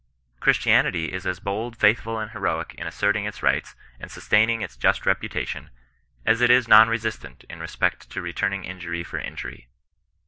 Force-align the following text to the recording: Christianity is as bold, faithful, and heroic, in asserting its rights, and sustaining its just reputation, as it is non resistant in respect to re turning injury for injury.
Christianity 0.39 1.11
is 1.13 1.27
as 1.27 1.39
bold, 1.39 1.77
faithful, 1.77 2.17
and 2.17 2.31
heroic, 2.31 2.73
in 2.73 2.87
asserting 2.87 3.25
its 3.25 3.43
rights, 3.43 3.75
and 3.99 4.09
sustaining 4.09 4.61
its 4.61 4.75
just 4.75 5.05
reputation, 5.05 5.69
as 6.25 6.41
it 6.41 6.49
is 6.49 6.67
non 6.67 6.89
resistant 6.89 7.43
in 7.51 7.59
respect 7.59 8.09
to 8.09 8.19
re 8.19 8.33
turning 8.33 8.63
injury 8.63 9.03
for 9.03 9.19
injury. 9.19 9.67